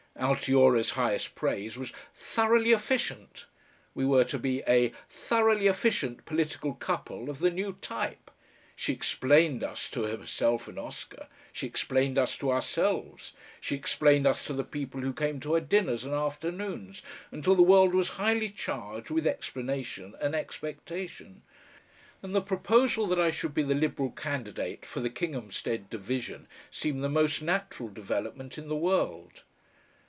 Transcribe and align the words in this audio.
Altiora's 0.19 0.91
highest 0.91 1.33
praise 1.33 1.77
was 1.77 1.93
"thoroughly 2.13 2.73
efficient." 2.73 3.47
We 3.95 4.05
were 4.05 4.25
to 4.25 4.37
be 4.37 4.61
a 4.67 4.93
"thoroughly 5.09 5.65
efficient" 5.65 6.25
political 6.25 6.75
couple 6.75 7.27
of 7.29 7.39
the 7.39 7.49
"new 7.49 7.73
type." 7.81 8.29
She 8.75 8.93
explained 8.93 9.63
us 9.63 9.89
to 9.91 10.03
herself 10.03 10.67
and 10.67 10.77
Oscar, 10.77 11.27
she 11.51 11.65
explained 11.65 12.19
us 12.19 12.37
to 12.37 12.51
ourselves, 12.51 13.33
she 13.59 13.73
explained 13.75 14.27
us 14.27 14.45
to 14.45 14.53
the 14.53 14.65
people 14.65 15.01
who 15.01 15.13
came 15.13 15.39
to 15.39 15.53
her 15.55 15.61
dinners 15.61 16.03
and 16.05 16.13
afternoons 16.13 17.01
until 17.31 17.55
the 17.55 17.63
world 17.63 17.95
was 17.95 18.09
highly 18.09 18.49
charged 18.49 19.09
with 19.09 19.25
explanation 19.25 20.13
and 20.21 20.35
expectation, 20.35 21.41
and 22.21 22.35
the 22.35 22.41
proposal 22.41 23.07
that 23.07 23.19
I 23.19 23.31
should 23.31 23.55
be 23.55 23.63
the 23.63 23.73
Liberal 23.73 24.11
candidate 24.11 24.85
for 24.85 24.99
the 24.99 25.09
Kinghamstead 25.09 25.89
Division 25.89 26.47
seemed 26.69 27.03
the 27.03 27.09
most 27.09 27.41
natural 27.41 27.89
development 27.89 28.59
in 28.59 28.67
the 28.67 28.75
world. 28.75 29.43